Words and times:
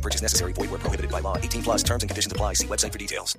Purchase 0.00 0.22
necessary. 0.22 0.52
Void 0.54 0.70
where 0.70 0.78
prohibited 0.78 1.10
by 1.10 1.20
law. 1.20 1.36
18 1.36 1.62
plus 1.62 1.82
terms 1.82 2.02
and 2.02 2.08
conditions 2.08 2.32
apply. 2.32 2.54
See 2.54 2.66
website 2.66 2.92
for 2.92 2.98
details. 2.98 3.36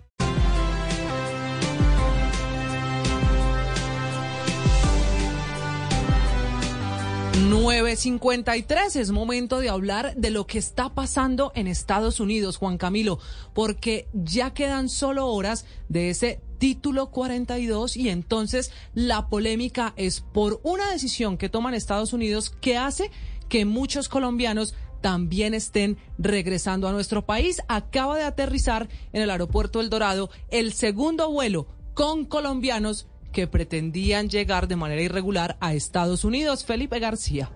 $9.53 7.52 8.96
es 8.96 9.12
momento 9.12 9.60
de 9.60 9.70
hablar 9.70 10.16
de 10.16 10.30
lo 10.30 10.48
que 10.48 10.58
está 10.58 10.94
pasando 10.94 11.52
en 11.56 11.68
Estados 11.68 12.20
Unidos, 12.20 12.58
Juan 12.58 12.78
Camilo, 12.78 13.20
porque 13.54 14.08
ya 14.14 14.54
quedan 14.54 14.90
solo 14.90 15.28
horas 15.28 15.66
de 15.90 16.10
ese 16.10 16.40
título 16.60 17.10
42 17.10 17.98
y 17.98 18.10
entonces 18.10 18.72
la 18.94 19.28
polémica 19.28 19.94
es 19.98 20.22
por 20.22 20.62
una 20.64 20.92
decisión 20.92 21.38
que 21.38 21.50
toman 21.50 21.74
Estados 21.74 22.14
Unidos 22.14 22.52
que 22.62 22.78
hace 22.78 23.12
que 23.50 23.66
muchos 23.66 24.08
colombianos 24.08 24.74
también 25.02 25.54
estén 25.54 25.98
regresando 26.18 26.88
a 26.88 26.92
nuestro 26.92 27.26
país. 27.26 27.62
Acaba 27.68 28.18
de 28.18 28.24
aterrizar 28.24 28.88
en 29.14 29.22
el 29.22 29.30
aeropuerto 29.30 29.82
El 29.82 29.90
Dorado 29.90 30.30
el 30.50 30.74
segundo 30.74 31.30
vuelo 31.30 31.68
con 31.94 32.26
colombianos 32.26 33.08
que 33.32 33.48
pretendían 33.48 34.30
llegar 34.30 34.68
de 34.68 34.76
manera 34.76 35.02
irregular 35.02 35.58
a 35.60 35.74
Estados 35.74 36.24
Unidos. 36.24 36.66
Felipe 36.66 37.00
García. 37.00 37.52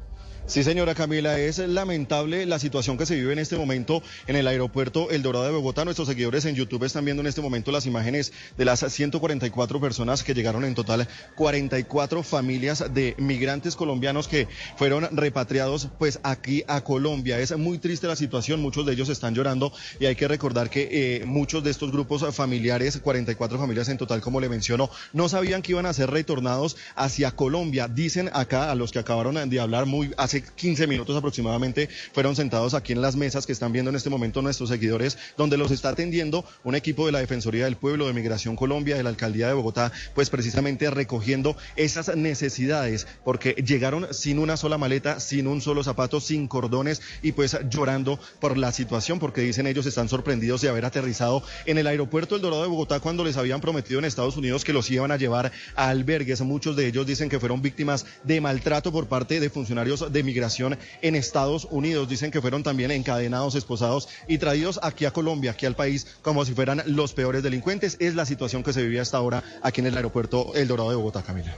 Sí, 0.48 0.64
señora 0.64 0.94
Camila, 0.94 1.40
es 1.40 1.58
lamentable 1.58 2.46
la 2.46 2.60
situación 2.60 3.00
que 3.00 3.08
se 3.08 3.16
vive 3.16 3.34
en 3.34 3.40
este 3.40 3.58
momento 3.58 4.04
en 4.28 4.36
el 4.36 4.48
aeropuerto 4.48 5.10
El 5.10 5.24
Dorado 5.24 5.46
de 5.46 5.52
Bogotá. 5.52 5.86
Nuestros 5.86 6.08
seguidores 6.08 6.46
en 6.46 6.54
YouTube 6.54 6.84
están 6.84 7.04
viendo 7.04 7.22
en 7.22 7.28
este 7.28 7.42
momento 7.42 7.72
las 7.72 7.88
imágenes 7.88 8.32
de 8.56 8.64
las 8.64 8.82
144 8.82 9.82
personas 9.82 10.24
que 10.24 10.36
llegaron 10.36 10.64
en 10.64 10.76
total, 10.76 11.08
44 11.36 12.22
familias 12.22 12.94
de 12.94 13.16
migrantes 13.18 13.76
colombianos 13.76 14.28
que 14.28 14.48
fueron 14.78 15.18
repatriados 15.18 15.90
pues 15.98 16.20
aquí 16.22 16.64
a 16.68 16.82
Colombia. 16.82 17.40
Es 17.40 17.58
muy 17.58 17.80
triste 17.80 18.06
la 18.06 18.16
situación, 18.16 18.62
muchos 18.62 18.86
de 18.86 18.94
ellos 18.94 19.10
están 19.10 19.34
llorando 19.34 19.74
y 20.00 20.06
hay 20.06 20.16
que 20.16 20.28
recordar 20.28 20.70
que 20.70 20.90
eh, 20.92 21.26
muchos 21.26 21.64
de 21.64 21.72
estos 21.72 21.92
grupos 21.92 22.24
familiares, 22.36 23.00
44 23.00 23.58
familias 23.58 23.90
en 23.90 23.98
total, 23.98 24.22
como 24.22 24.40
le 24.40 24.48
menciono, 24.48 24.92
no 25.12 25.28
sabían 25.28 25.64
que 25.64 25.72
iban 25.72 25.88
a 25.88 25.94
ser 25.94 26.12
retornados 26.12 26.78
hacia 26.96 27.32
Colombia. 27.32 27.88
Dicen 27.88 28.30
acá 28.32 28.70
a 28.70 28.76
los 28.76 28.92
que 28.92 29.00
acabaron 29.00 29.50
de 29.50 29.60
hablar 29.60 29.88
muy 29.88 30.14
hace 30.18 30.35
15 30.42 30.88
minutos 30.88 31.16
aproximadamente 31.16 31.90
fueron 32.14 32.36
sentados 32.36 32.74
aquí 32.74 32.94
en 32.94 33.02
las 33.02 33.16
mesas 33.16 33.46
que 33.46 33.52
están 33.52 33.72
viendo 33.72 33.90
en 33.90 33.96
este 33.96 34.10
momento 34.10 34.42
nuestros 34.42 34.70
seguidores, 34.70 35.18
donde 35.38 35.58
los 35.58 35.72
está 35.72 35.90
atendiendo 35.90 36.46
un 36.64 36.76
equipo 36.76 37.06
de 37.06 37.12
la 37.12 37.20
Defensoría 37.20 37.66
del 37.66 37.78
Pueblo, 37.78 38.08
de 38.08 38.14
Migración 38.14 38.56
Colombia, 38.56 38.96
de 38.96 39.04
la 39.04 39.10
Alcaldía 39.10 39.48
de 39.48 39.54
Bogotá, 39.54 39.92
pues 40.14 40.30
precisamente 40.30 40.90
recogiendo 40.90 41.56
esas 41.76 42.16
necesidades, 42.16 43.08
porque 43.24 43.54
llegaron 43.54 44.08
sin 44.12 44.40
una 44.40 44.58
sola 44.58 44.78
maleta, 44.78 45.20
sin 45.20 45.48
un 45.48 45.62
solo 45.62 45.84
zapato, 45.84 46.20
sin 46.20 46.48
cordones 46.48 47.02
y 47.22 47.32
pues 47.32 47.58
llorando 47.70 48.20
por 48.40 48.58
la 48.58 48.72
situación, 48.72 49.20
porque 49.20 49.42
dicen 49.42 49.68
ellos 49.68 49.86
están 49.86 50.10
sorprendidos 50.10 50.62
de 50.62 50.70
haber 50.70 50.86
aterrizado 50.86 51.44
en 51.66 51.78
el 51.78 51.88
aeropuerto 51.88 52.36
El 52.36 52.42
Dorado 52.42 52.64
de 52.64 52.70
Bogotá 52.70 53.00
cuando 53.00 53.24
les 53.24 53.38
habían 53.38 53.62
prometido 53.62 54.00
en 54.00 54.06
Estados 54.06 54.38
Unidos 54.38 54.64
que 54.64 54.74
los 54.74 54.90
iban 54.90 55.12
a 55.12 55.18
llevar 55.18 55.52
a 55.76 55.90
albergues. 55.90 56.42
Muchos 56.42 56.76
de 56.76 56.88
ellos 56.88 57.06
dicen 57.06 57.30
que 57.30 57.40
fueron 57.40 57.62
víctimas 57.62 58.06
de 58.24 58.42
maltrato 58.42 58.92
por 58.92 59.08
parte 59.08 59.40
de 59.40 59.50
funcionarios 59.50 60.12
de 60.12 60.24
migración 60.26 60.78
en 61.02 61.16
Estados 61.16 61.68
Unidos. 61.72 62.10
Dicen 62.10 62.32
que 62.32 62.42
fueron 62.42 62.64
también 62.64 62.92
encadenados, 62.92 63.56
esposados 63.56 64.10
y 64.28 64.38
traídos 64.38 64.80
aquí 64.84 65.06
a 65.06 65.12
Colombia, 65.12 65.52
aquí 65.52 65.66
al 65.66 65.76
país, 65.76 66.08
como 66.22 66.44
si 66.44 66.54
fueran 66.54 66.84
los 66.88 67.14
peores 67.14 67.44
delincuentes. 67.44 67.98
Es 68.00 68.16
la 68.16 68.26
situación 68.26 68.64
que 68.64 68.74
se 68.74 68.84
vivía 68.84 69.02
hasta 69.02 69.18
ahora 69.18 69.44
aquí 69.62 69.82
en 69.82 69.88
el 69.88 69.96
aeropuerto 69.96 70.52
El 70.56 70.68
Dorado 70.68 70.90
de 70.90 70.96
Bogotá, 70.96 71.22
Camila. 71.22 71.56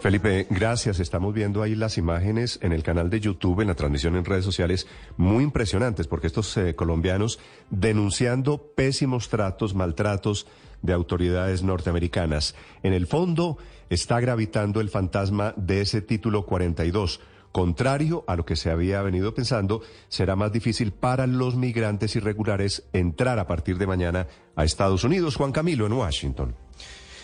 Felipe, 0.00 0.46
gracias. 0.48 1.00
Estamos 1.00 1.34
viendo 1.34 1.60
ahí 1.60 1.74
las 1.74 1.98
imágenes 1.98 2.60
en 2.62 2.72
el 2.72 2.84
canal 2.84 3.10
de 3.10 3.18
YouTube, 3.18 3.60
en 3.60 3.68
la 3.68 3.74
transmisión 3.74 4.14
en 4.14 4.24
redes 4.24 4.44
sociales, 4.44 4.86
muy 5.16 5.42
impresionantes, 5.42 6.06
porque 6.06 6.28
estos 6.28 6.56
eh, 6.56 6.76
colombianos 6.76 7.40
denunciando 7.70 8.58
pésimos 8.76 9.28
tratos, 9.28 9.74
maltratos 9.74 10.46
de 10.82 10.92
autoridades 10.92 11.64
norteamericanas. 11.64 12.54
En 12.84 12.92
el 12.92 13.08
fondo 13.08 13.58
está 13.90 14.20
gravitando 14.20 14.80
el 14.80 14.88
fantasma 14.88 15.52
de 15.56 15.80
ese 15.80 16.00
título 16.00 16.46
42. 16.46 17.20
Contrario 17.52 18.24
a 18.26 18.36
lo 18.36 18.44
que 18.44 18.56
se 18.56 18.70
había 18.70 19.02
venido 19.02 19.34
pensando, 19.34 19.82
será 20.08 20.36
más 20.36 20.52
difícil 20.52 20.92
para 20.92 21.26
los 21.26 21.56
migrantes 21.56 22.14
irregulares 22.16 22.84
entrar 22.92 23.38
a 23.38 23.46
partir 23.46 23.78
de 23.78 23.86
mañana 23.86 24.26
a 24.54 24.64
Estados 24.64 25.04
Unidos. 25.04 25.36
Juan 25.36 25.52
Camilo 25.52 25.86
en 25.86 25.92
Washington. 25.94 26.67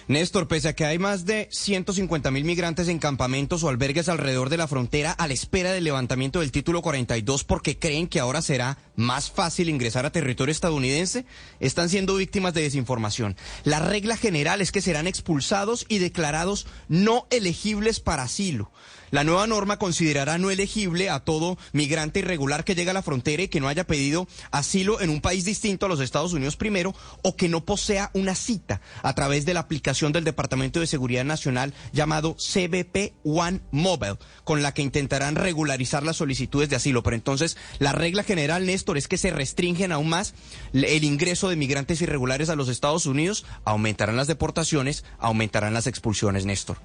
Néstor, 0.06 0.48
pese 0.48 0.68
a 0.68 0.74
que 0.74 0.84
hay 0.84 0.98
más 0.98 1.24
de 1.24 1.48
150 1.50 2.30
mil 2.30 2.44
migrantes 2.44 2.88
en 2.88 2.98
campamentos 2.98 3.62
o 3.62 3.70
albergues 3.70 4.10
alrededor 4.10 4.50
de 4.50 4.58
la 4.58 4.68
frontera 4.68 5.12
a 5.12 5.26
la 5.26 5.32
espera 5.32 5.72
del 5.72 5.84
levantamiento 5.84 6.40
del 6.40 6.52
título 6.52 6.82
42 6.82 7.44
porque 7.44 7.78
creen 7.78 8.06
que 8.06 8.20
ahora 8.20 8.42
será 8.42 8.76
más 8.96 9.30
fácil 9.30 9.70
ingresar 9.70 10.04
a 10.04 10.12
territorio 10.12 10.52
estadounidense, 10.52 11.24
están 11.58 11.88
siendo 11.88 12.16
víctimas 12.16 12.52
de 12.52 12.62
desinformación. 12.62 13.34
La 13.64 13.78
regla 13.78 14.18
general 14.18 14.60
es 14.60 14.72
que 14.72 14.82
serán 14.82 15.06
expulsados 15.06 15.86
y 15.88 15.98
declarados 15.98 16.66
no 16.88 17.26
elegibles 17.30 18.00
para 18.00 18.24
asilo. 18.24 18.70
La 19.10 19.22
nueva 19.22 19.46
norma 19.46 19.78
considerará 19.78 20.38
no 20.38 20.50
elegible 20.50 21.08
a 21.08 21.20
todo 21.20 21.56
migrante 21.72 22.18
irregular 22.18 22.64
que 22.64 22.74
llega 22.74 22.90
a 22.90 22.94
la 22.94 23.02
frontera 23.02 23.44
y 23.44 23.48
que 23.48 23.60
no 23.60 23.68
haya 23.68 23.86
pedido 23.86 24.26
asilo 24.50 25.00
en 25.00 25.08
un 25.08 25.20
país 25.20 25.44
distinto 25.44 25.86
a 25.86 25.88
los 25.88 26.00
Estados 26.00 26.32
Unidos 26.32 26.56
primero 26.56 26.94
o 27.22 27.36
que 27.36 27.48
no 27.48 27.64
posea 27.64 28.10
una 28.12 28.34
cita 28.34 28.80
a 29.02 29.14
través 29.14 29.46
de 29.46 29.54
la 29.54 29.60
aplicación 29.60 29.93
del 29.94 30.24
Departamento 30.24 30.80
de 30.80 30.86
Seguridad 30.86 31.24
Nacional 31.24 31.72
llamado 31.92 32.34
CBP 32.34 33.14
One 33.24 33.60
Mobile, 33.70 34.18
con 34.42 34.62
la 34.62 34.74
que 34.74 34.82
intentarán 34.82 35.36
regularizar 35.36 36.02
las 36.02 36.16
solicitudes 36.16 36.68
de 36.68 36.76
asilo. 36.76 37.02
Pero 37.02 37.16
entonces, 37.16 37.56
la 37.78 37.92
regla 37.92 38.24
general, 38.24 38.66
Néstor, 38.66 38.98
es 38.98 39.08
que 39.08 39.16
se 39.16 39.30
restringen 39.30 39.92
aún 39.92 40.08
más 40.08 40.34
el 40.72 41.04
ingreso 41.04 41.48
de 41.48 41.56
migrantes 41.56 42.02
irregulares 42.02 42.48
a 42.48 42.56
los 42.56 42.68
Estados 42.68 43.06
Unidos, 43.06 43.46
aumentarán 43.64 44.16
las 44.16 44.26
deportaciones, 44.26 45.04
aumentarán 45.18 45.74
las 45.74 45.86
expulsiones, 45.86 46.44
Néstor. 46.44 46.78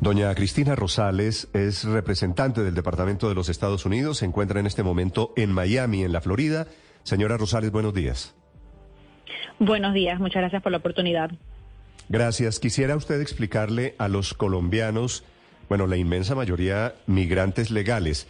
Doña 0.00 0.34
Cristina 0.34 0.74
Rosales 0.74 1.48
es 1.52 1.84
representante 1.84 2.62
del 2.62 2.74
Departamento 2.74 3.28
de 3.28 3.34
los 3.34 3.48
Estados 3.48 3.84
Unidos, 3.84 4.18
se 4.18 4.26
encuentra 4.26 4.60
en 4.60 4.66
este 4.66 4.82
momento 4.82 5.32
en 5.36 5.52
Miami, 5.52 6.04
en 6.04 6.12
la 6.12 6.20
Florida. 6.20 6.66
Señora 7.02 7.36
Rosales, 7.36 7.70
buenos 7.70 7.92
días. 7.92 8.34
Buenos 9.58 9.92
días, 9.92 10.18
muchas 10.18 10.40
gracias 10.40 10.62
por 10.62 10.72
la 10.72 10.78
oportunidad. 10.78 11.30
Gracias. 12.10 12.58
Quisiera 12.58 12.96
usted 12.96 13.20
explicarle 13.20 13.94
a 13.98 14.08
los 14.08 14.34
colombianos, 14.34 15.22
bueno, 15.68 15.86
la 15.86 15.96
inmensa 15.96 16.34
mayoría 16.34 16.96
migrantes 17.06 17.70
legales, 17.70 18.26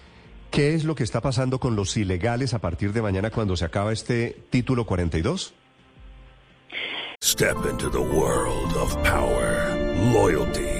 ¿qué 0.51 0.75
es 0.75 0.85
lo 0.85 0.95
que 0.95 1.03
está 1.03 1.23
pasando 1.23 1.59
con 1.59 1.77
los 1.77 1.97
ilegales 1.97 2.53
a 2.53 2.59
partir 2.59 2.93
de 2.93 3.01
mañana 3.01 3.31
cuando 3.31 3.57
se 3.57 3.65
acaba 3.65 3.95
este 3.95 4.37
título 4.51 4.85
42? 4.85 5.55
Step 7.23 7.57
into 7.71 7.91
the 7.91 7.99
world 7.99 8.77
of 8.77 8.95
power, 9.03 9.75
loyalty. 10.13 10.80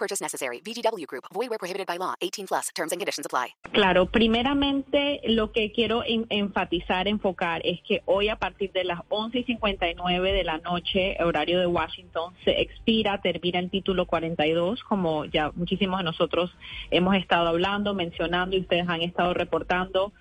No 0.00 0.06
purchase 0.06 0.22
necessary. 0.22 0.62
VGW 0.64 1.06
Group. 1.06 1.24
Void 1.34 1.50
where 1.50 1.58
prohibited 1.58 1.86
by 1.86 1.98
law. 1.98 2.14
18 2.22 2.46
plus. 2.46 2.68
Terms 2.74 2.92
and 2.92 2.98
conditions 2.98 3.26
apply. 3.26 3.48
Claro, 3.72 4.06
primeramente 4.06 5.20
lo 5.26 5.52
que 5.52 5.72
quiero 5.72 6.02
en, 6.06 6.26
enfatizar, 6.30 7.06
enfocar 7.06 7.60
es 7.64 7.80
que 7.82 8.00
hoy 8.06 8.30
a 8.30 8.36
partir 8.36 8.72
de 8.72 8.84
las 8.84 9.00
11 9.10 9.40
y 9.40 9.44
59 9.44 10.32
de 10.32 10.44
la 10.44 10.58
noche, 10.58 11.16
horario 11.22 11.60
de 11.60 11.66
Washington, 11.66 12.32
se 12.44 12.62
expira, 12.62 13.20
termina 13.20 13.58
el 13.58 13.70
título 13.70 14.06
42, 14.06 14.82
como 14.84 15.26
ya 15.26 15.52
muchísimos 15.54 15.98
de 15.98 16.04
nosotros 16.04 16.50
hemos 16.90 17.14
estado 17.16 17.48
hablando, 17.48 17.92
mencionando 17.92 18.56
y 18.56 18.60
ustedes 18.60 18.88
han 18.88 19.02
estado 19.02 19.34
reportando 19.34 20.12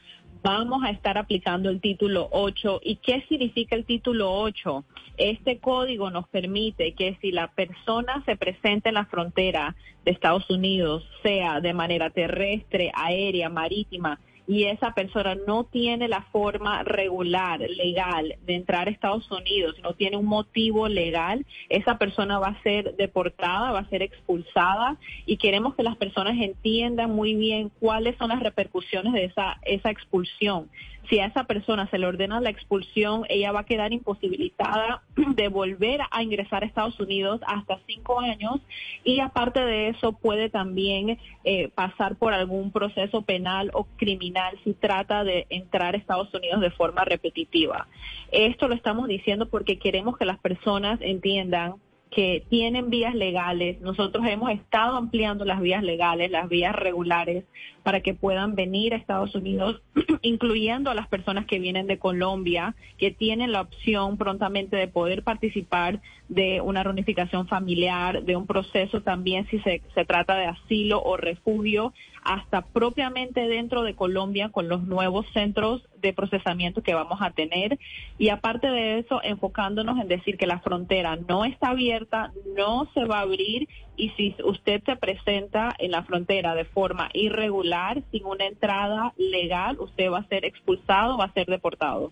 vamos 0.41 0.83
a 0.83 0.89
estar 0.91 1.17
aplicando 1.17 1.69
el 1.69 1.81
título 1.81 2.29
8. 2.31 2.81
¿Y 2.83 2.97
qué 2.97 3.25
significa 3.27 3.75
el 3.75 3.85
título 3.85 4.31
8? 4.33 4.85
Este 5.17 5.59
código 5.59 6.09
nos 6.09 6.27
permite 6.29 6.93
que 6.93 7.17
si 7.21 7.31
la 7.31 7.49
persona 7.49 8.23
se 8.25 8.37
presenta 8.37 8.89
en 8.89 8.95
la 8.95 9.05
frontera 9.05 9.75
de 10.05 10.11
Estados 10.11 10.49
Unidos, 10.49 11.03
sea 11.23 11.59
de 11.61 11.73
manera 11.73 12.09
terrestre, 12.09 12.91
aérea, 12.93 13.49
marítima, 13.49 14.19
y 14.49 14.63
esa 14.63 14.95
persona 14.95 15.35
no 15.45 15.65
tiene 15.65 16.07
la 16.07 16.23
forma 16.31 16.81
regular, 16.81 17.59
legal, 17.59 18.33
de 18.47 18.55
entrar 18.55 18.87
a 18.87 18.91
Estados 18.91 19.29
Unidos, 19.29 19.75
no 19.83 19.93
tiene 19.93 20.17
un 20.17 20.25
motivo 20.25 20.87
legal, 20.87 21.45
esa 21.69 21.99
persona 21.99 22.39
va 22.39 22.47
a 22.47 22.63
ser 22.63 22.95
deportada, 22.95 23.71
va 23.71 23.81
a 23.81 23.89
ser 23.89 24.01
expulsada 24.01 24.97
y 25.27 25.37
queremos 25.37 25.75
que 25.75 25.83
las 25.83 25.97
personas 25.97 26.35
entiendan 26.39 27.11
muy 27.11 27.35
bien 27.35 27.69
cuáles 27.79 28.17
son 28.17 28.29
las 28.29 28.39
repercusiones 28.39 29.13
de 29.13 29.25
esa, 29.25 29.59
esa 29.61 29.91
expulsión 29.91 30.67
si 31.09 31.19
a 31.19 31.25
esa 31.25 31.45
persona 31.45 31.89
se 31.89 31.97
le 31.97 32.05
ordena 32.05 32.39
la 32.39 32.49
expulsión, 32.49 33.23
ella 33.29 33.51
va 33.51 33.61
a 33.61 33.65
quedar 33.65 33.91
imposibilitada 33.91 35.01
de 35.15 35.47
volver 35.47 36.01
a 36.11 36.23
ingresar 36.23 36.63
a 36.63 36.67
Estados 36.67 36.99
Unidos 36.99 37.41
hasta 37.47 37.79
cinco 37.87 38.19
años 38.19 38.61
y 39.03 39.19
aparte 39.19 39.59
de 39.59 39.89
eso 39.89 40.13
puede 40.13 40.49
también 40.49 41.17
eh, 41.43 41.69
pasar 41.69 42.15
por 42.15 42.33
algún 42.33 42.71
proceso 42.71 43.23
penal 43.23 43.71
o 43.73 43.85
criminal 43.97 44.59
si 44.63 44.73
trata 44.73 45.23
de 45.23 45.47
entrar 45.49 45.95
a 45.95 45.97
Estados 45.97 46.33
Unidos 46.33 46.61
de 46.61 46.71
forma 46.71 47.03
repetitiva. 47.05 47.87
Esto 48.31 48.67
lo 48.67 48.75
estamos 48.75 49.07
diciendo 49.07 49.49
porque 49.49 49.79
queremos 49.79 50.17
que 50.17 50.25
las 50.25 50.39
personas 50.39 50.99
entiendan 51.01 51.75
que 52.11 52.43
tienen 52.49 52.89
vías 52.89 53.13
legales. 53.13 53.79
Nosotros 53.81 54.25
hemos 54.27 54.51
estado 54.51 54.97
ampliando 54.97 55.45
las 55.45 55.61
vías 55.61 55.83
legales, 55.83 56.31
las 56.31 56.49
vías 56.49 56.75
regulares, 56.75 57.45
para 57.83 58.01
que 58.01 58.13
puedan 58.13 58.55
venir 58.55 58.93
a 58.93 58.97
Estados 58.97 59.35
Unidos, 59.35 59.81
incluyendo 60.21 60.89
a 60.89 60.95
las 60.95 61.07
personas 61.07 61.45
que 61.45 61.59
vienen 61.59 61.87
de 61.87 61.99
Colombia, 61.99 62.75
que 62.97 63.11
tienen 63.11 63.51
la 63.51 63.61
opción 63.61 64.17
prontamente 64.17 64.75
de 64.75 64.87
poder 64.87 65.23
participar 65.23 66.01
de 66.29 66.61
una 66.61 66.83
reunificación 66.83 67.47
familiar, 67.47 68.23
de 68.23 68.35
un 68.35 68.45
proceso 68.45 69.01
también 69.01 69.47
si 69.49 69.59
se, 69.59 69.81
trata 70.05 70.35
de 70.35 70.45
asilo 70.45 71.01
o 71.01 71.17
refugio, 71.17 71.93
hasta 72.23 72.61
propiamente 72.61 73.47
dentro 73.47 73.81
de 73.83 73.95
Colombia 73.95 74.49
con 74.49 74.67
los 74.67 74.83
nuevos 74.83 75.25
centros 75.33 75.81
de 76.01 76.13
procesamiento 76.13 76.83
que 76.83 76.93
vamos 76.93 77.19
a 77.21 77.31
tener. 77.31 77.79
Y 78.17 78.29
aparte 78.29 78.69
de 78.69 78.99
eso, 78.99 79.21
enfocándonos 79.23 79.99
en 79.99 80.07
decir 80.07 80.37
que 80.37 80.45
la 80.45 80.59
frontera 80.59 81.17
no 81.27 81.45
está 81.45 81.69
abierta, 81.69 82.31
no 82.55 82.87
se 82.93 83.05
va 83.05 83.19
a 83.19 83.21
abrir 83.21 83.67
y 83.99 84.09
si 84.11 84.35
usted 84.43 84.81
se 84.85 84.95
presenta 84.95 85.75
en 85.77 85.91
la 85.91 86.03
frontera 86.03 86.55
de 86.55 86.65
forma 86.65 87.09
irregular, 87.13 87.68
sin 88.11 88.25
una 88.25 88.45
entrada 88.45 89.13
legal, 89.17 89.77
usted 89.79 90.09
va 90.09 90.19
a 90.19 90.27
ser 90.27 90.45
expulsado, 90.45 91.17
va 91.17 91.25
a 91.25 91.33
ser 91.33 91.47
deportado. 91.47 92.11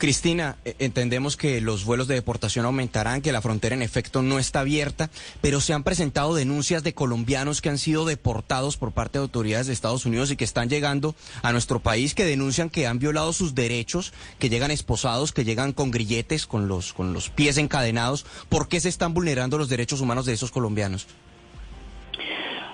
Cristina, 0.00 0.56
eh, 0.64 0.76
entendemos 0.78 1.36
que 1.36 1.60
los 1.60 1.84
vuelos 1.84 2.08
de 2.08 2.14
deportación 2.14 2.64
aumentarán, 2.64 3.20
que 3.20 3.32
la 3.32 3.42
frontera 3.42 3.74
en 3.74 3.82
efecto 3.82 4.22
no 4.22 4.38
está 4.38 4.60
abierta, 4.60 5.10
pero 5.42 5.60
se 5.60 5.74
han 5.74 5.84
presentado 5.84 6.34
denuncias 6.34 6.82
de 6.82 6.94
colombianos 6.94 7.60
que 7.60 7.68
han 7.68 7.76
sido 7.76 8.06
deportados 8.06 8.78
por 8.78 8.92
parte 8.92 9.18
de 9.18 9.24
autoridades 9.24 9.66
de 9.66 9.74
Estados 9.74 10.06
Unidos 10.06 10.30
y 10.30 10.36
que 10.36 10.44
están 10.44 10.70
llegando 10.70 11.14
a 11.42 11.52
nuestro 11.52 11.80
país, 11.80 12.14
que 12.14 12.24
denuncian 12.24 12.70
que 12.70 12.86
han 12.86 12.98
violado 12.98 13.34
sus 13.34 13.54
derechos, 13.54 14.14
que 14.38 14.48
llegan 14.48 14.70
esposados, 14.70 15.32
que 15.32 15.44
llegan 15.44 15.74
con 15.74 15.90
grilletes, 15.90 16.46
con 16.46 16.66
los, 16.66 16.94
con 16.94 17.12
los 17.12 17.28
pies 17.28 17.58
encadenados. 17.58 18.24
¿Por 18.48 18.68
qué 18.68 18.80
se 18.80 18.88
están 18.88 19.12
vulnerando 19.12 19.58
los 19.58 19.68
derechos 19.68 20.00
humanos 20.00 20.24
de 20.24 20.32
esos 20.32 20.50
colombianos? 20.50 21.08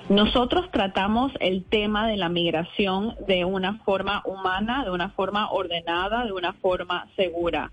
Nosotros 0.08 0.70
tratamos 0.70 1.32
el 1.40 1.64
tema 1.64 2.06
de 2.06 2.16
la 2.16 2.28
migración 2.28 3.16
de 3.26 3.44
una 3.44 3.78
forma 3.78 4.22
humana, 4.24 4.84
de 4.84 4.92
una 4.92 5.10
forma 5.10 5.50
ordenada, 5.50 6.24
de 6.24 6.32
una 6.32 6.52
forma 6.52 7.08
segura. 7.16 7.72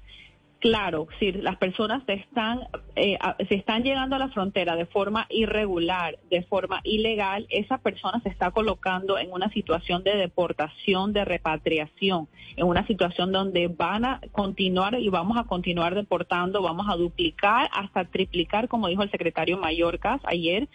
Claro, 0.57 1.07
si 1.19 1.31
las 1.31 1.57
personas 1.57 2.01
están, 2.07 2.61
eh, 2.95 3.17
si 3.49 3.55
están 3.55 3.83
llegando 3.83 4.15
a 4.15 4.19
la 4.19 4.29
frontera 4.29 4.75
de 4.75 4.85
forma 4.85 5.25
irregular, 5.29 6.19
de 6.29 6.43
forma 6.43 6.79
ilegal, 6.83 7.47
esa 7.49 7.79
persona 7.79 8.19
se 8.21 8.29
está 8.29 8.51
colocando 8.51 9.17
en 9.17 9.31
una 9.31 9.49
situación 9.49 10.03
de 10.03 10.15
deportación, 10.15 11.11
de 11.11 11.25
repatriación, 11.25 12.27
en 12.55 12.67
una 12.67 12.85
situación 12.85 13.31
donde 13.31 13.67
van 13.67 14.05
a 14.05 14.21
continuar 14.31 14.93
y 14.99 15.09
vamos 15.09 15.37
a 15.37 15.45
continuar 15.45 15.95
deportando, 15.95 16.61
vamos 16.61 16.85
a 16.87 16.95
duplicar 16.95 17.67
hasta 17.73 18.05
triplicar, 18.05 18.67
como 18.67 18.87
dijo 18.87 19.01
el 19.01 19.09
secretario 19.09 19.57
Mallorcas 19.57 20.21
ayer, 20.25 20.67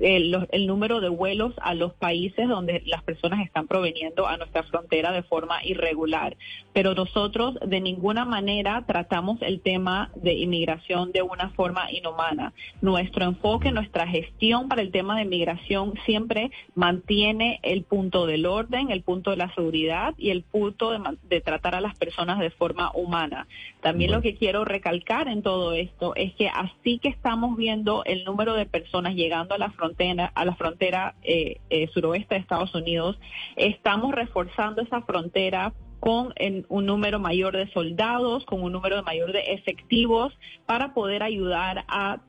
el, 0.00 0.46
el 0.52 0.66
número 0.68 1.00
de 1.00 1.08
vuelos 1.08 1.54
a 1.60 1.74
los 1.74 1.92
países 1.94 2.48
donde 2.48 2.84
las 2.86 3.02
personas 3.02 3.44
están 3.44 3.66
proveniendo 3.66 4.28
a 4.28 4.36
nuestra 4.36 4.62
frontera 4.62 5.10
de 5.10 5.24
forma 5.24 5.64
irregular. 5.64 6.36
Pero 6.72 6.94
nosotros 6.94 7.58
de 7.66 7.80
ninguna 7.80 8.24
manera 8.24 8.84
tratamos 8.86 9.42
el 9.42 9.60
tema 9.60 10.12
de 10.14 10.34
inmigración 10.34 11.10
de 11.10 11.22
una 11.22 11.50
forma 11.50 11.63
inhumana. 11.90 12.52
Nuestro 12.80 13.24
enfoque, 13.24 13.70
nuestra 13.70 14.06
gestión 14.06 14.68
para 14.68 14.82
el 14.82 14.90
tema 14.90 15.16
de 15.16 15.22
inmigración 15.22 15.94
siempre 16.04 16.50
mantiene 16.74 17.60
el 17.62 17.84
punto 17.84 18.26
del 18.26 18.46
orden, 18.46 18.90
el 18.90 19.02
punto 19.02 19.30
de 19.30 19.36
la 19.36 19.54
seguridad 19.54 20.14
y 20.18 20.30
el 20.30 20.42
punto 20.42 20.90
de, 20.90 21.40
tratar 21.40 21.74
a 21.74 21.80
las 21.80 21.96
personas 21.96 22.38
de 22.38 22.50
forma 22.50 22.90
humana. 22.94 23.46
También 23.80 24.10
lo 24.10 24.22
que 24.22 24.34
quiero 24.34 24.64
recalcar 24.64 25.28
en 25.28 25.42
todo 25.42 25.72
esto 25.72 26.14
es 26.14 26.34
que 26.34 26.48
así 26.48 26.98
que 26.98 27.08
estamos 27.08 27.56
viendo 27.56 28.04
el 28.04 28.24
número 28.24 28.54
de 28.54 28.66
personas 28.66 29.14
llegando 29.14 29.54
a 29.54 29.58
la 29.58 29.70
frontera, 29.70 30.32
a 30.34 30.44
la 30.44 30.54
frontera 30.54 31.14
eh, 31.22 31.58
eh, 31.70 31.88
suroeste 31.92 32.34
de 32.34 32.40
Estados 32.40 32.74
Unidos, 32.74 33.18
estamos 33.56 34.12
reforzando 34.14 34.82
esa 34.82 35.02
frontera 35.02 35.72
con 36.04 36.34
un 36.68 36.84
número 36.84 37.18
mayor 37.18 37.56
de 37.56 37.66
soldados, 37.72 38.44
con 38.44 38.62
un 38.62 38.72
número 38.72 39.02
mayor 39.04 39.32
de 39.32 39.40
efectivos, 39.54 40.34
para 40.66 40.92
poder 40.92 41.22
ayudar 41.22 41.86
a, 41.88 42.20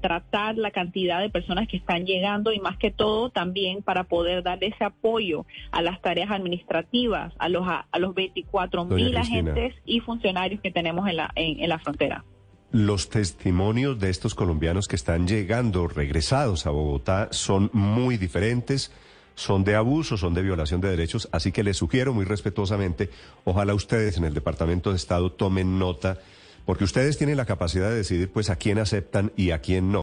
tratar 0.00 0.56
la 0.56 0.70
cantidad 0.70 1.20
de 1.20 1.28
personas 1.28 1.68
que 1.68 1.76
están 1.76 2.06
llegando 2.06 2.54
y 2.54 2.58
más 2.58 2.78
que 2.78 2.90
todo 2.90 3.28
también 3.28 3.82
para 3.82 4.04
poder 4.04 4.42
dar 4.42 4.64
ese 4.64 4.82
apoyo 4.82 5.44
a 5.72 5.82
las 5.82 6.00
tareas 6.00 6.30
administrativas, 6.30 7.34
a 7.38 7.50
los, 7.50 7.68
a, 7.68 7.86
los 7.98 8.14
24 8.14 8.86
mil 8.86 9.14
agentes 9.14 9.74
y 9.84 10.00
funcionarios 10.00 10.62
que 10.62 10.70
tenemos 10.70 11.06
en 11.06 11.16
la, 11.18 11.30
en 11.36 11.68
la 11.68 11.78
frontera. 11.80 12.24
Los 12.70 13.10
testimonios 13.10 14.00
de 14.00 14.08
estos 14.08 14.34
colombianos 14.34 14.88
que 14.88 14.96
están 14.96 15.28
llegando, 15.28 15.86
regresados 15.86 16.66
a 16.66 16.70
Bogotá, 16.70 17.28
son 17.30 17.68
muy 17.74 18.16
diferentes 18.16 18.90
son 19.34 19.64
de 19.64 19.74
abuso, 19.74 20.16
son 20.16 20.34
de 20.34 20.42
violación 20.42 20.80
de 20.80 20.88
derechos, 20.88 21.28
así 21.32 21.52
que 21.52 21.62
les 21.62 21.76
sugiero 21.76 22.12
muy 22.12 22.24
respetuosamente, 22.24 23.10
ojalá 23.44 23.74
ustedes 23.74 24.16
en 24.16 24.24
el 24.24 24.34
Departamento 24.34 24.90
de 24.90 24.96
Estado 24.96 25.32
tomen 25.32 25.78
nota 25.78 26.18
porque 26.64 26.84
ustedes 26.84 27.18
tienen 27.18 27.36
la 27.36 27.44
capacidad 27.44 27.88
de 27.90 27.96
decidir 27.96 28.30
pues 28.30 28.50
a 28.50 28.56
quién 28.56 28.78
aceptan 28.78 29.32
y 29.36 29.50
a 29.50 29.60
quién 29.60 29.92
no. 29.92 30.02